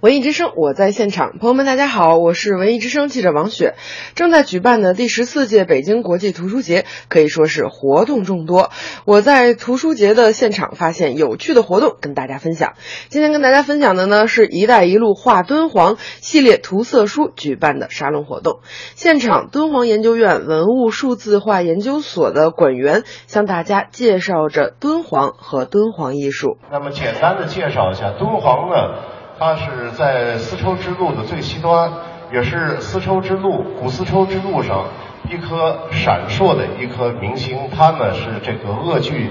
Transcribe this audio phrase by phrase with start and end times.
[0.00, 1.36] 文艺之声，我在现场。
[1.38, 3.74] 朋友们，大家好，我是文艺之声记者王雪。
[4.14, 8.70] 正在举办的第十四届北京国际图书节可以说是活动众多。
[9.04, 12.76] 我在图书节的现场发现有趣的活动，跟大家分享。
[13.10, 18.60] 今天跟大家分享的呢是一带一路画敦煌系列涂色书举办的沙龙活动。
[18.94, 26.56] 现场，敦煌研究院文物数字化研究所的馆员向大家介绍着敦煌和敦煌艺术。
[26.72, 29.19] 那么简单的介绍一下敦煌呢？
[29.40, 31.90] 它是在丝绸之路的最西端，
[32.30, 34.84] 也是丝绸之路古丝绸之路上
[35.30, 37.56] 一颗闪烁的一颗明星。
[37.74, 39.30] 它呢是这个鄂剧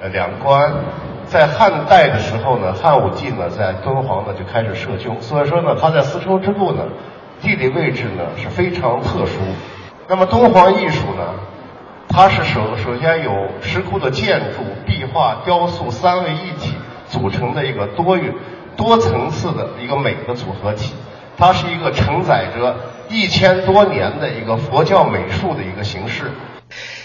[0.00, 0.72] 呃两关，
[1.26, 6.84] 在汉代的时候呢，汉武帝呢在敦煌呢就开始设宫，所以说呢，它在丝绸之路呢
[7.42, 9.40] 地理位置呢是非常特殊。
[10.06, 11.24] 那么敦煌艺术呢，
[12.08, 16.76] 它是首首先有石窟的建筑、壁画、雕塑三位一体
[17.08, 18.32] 组成的一个多元。
[18.80, 20.94] 多层次的一个美的组合体，
[21.36, 22.76] 它是一个承载着
[23.10, 26.30] 一千多年的一个佛教美术的一个形式。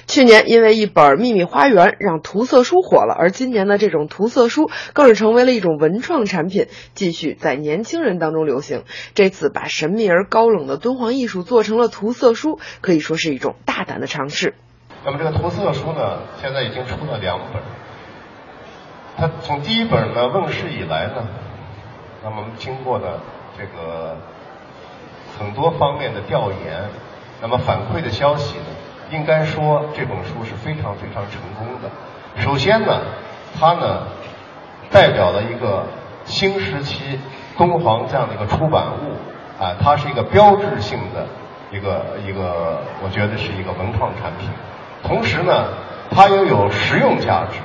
[0.07, 8.83] 去年因为一本《秘密花园》让涂色书火了，而今年呢，这种涂色书更是成为了一种文创产品，继续在年轻人当中流行。
[9.13, 14.53] 这次把神秘而高冷的敦煌艺术做成了涂色书，可以说是一种大胆的尝试。
[15.03, 17.61] 那么这个涂色书呢，现在已经出了两本。
[19.17, 21.27] 它从第一本呢问世以来呢。
[22.23, 23.19] 那么经过了
[23.57, 24.17] 这个
[25.37, 26.83] 很多方面的调研，
[27.41, 28.65] 那么反馈的消息呢，
[29.11, 31.89] 应该说这本书是非常非常成功的。
[32.41, 33.01] 首先呢，
[33.59, 34.07] 它呢
[34.91, 35.85] 代表了一个
[36.25, 37.19] 新时期
[37.57, 41.27] 敦煌这样的一个出版物啊，它是一个标志性的
[41.71, 44.49] 一个一个，我觉得是一个文创产品。
[45.03, 45.67] 同时呢，
[46.09, 47.59] 它又有实用价值，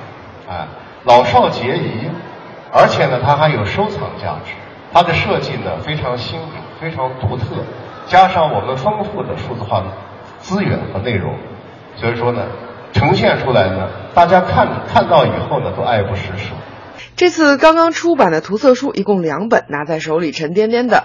[0.49, 0.67] 哎，
[1.05, 2.11] 老少皆宜。
[2.73, 4.53] 而且呢，它还有收藏价值。
[4.93, 6.49] 它的设计呢非常新颖，
[6.81, 7.45] 非常独特，
[8.07, 9.83] 加上我们丰富的数字化
[10.41, 11.33] 资源和内容，
[11.95, 12.43] 所以说呢，
[12.93, 16.55] 呈现出来呢，大家看看到以后呢，都爱不释手。
[17.21, 21.05] 这次刚刚出版的涂色书一共两本，拿在手里沉甸甸的。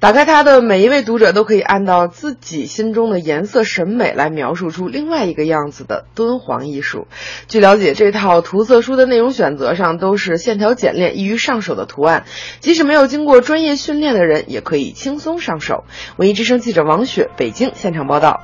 [0.00, 7.06] 打开它的每一位读者都可以按照自己心中的颜色审美来描述出另外一个样子的敦煌艺术。
[7.46, 12.24] 据了解，这套涂色书的内容选择上都是线条简练、易于上手的图案，
[12.58, 15.84] 即使没有经过专业训练的人也可以轻松上手。
[16.16, 18.40] 文艺之声记者王雪，北京现场报道。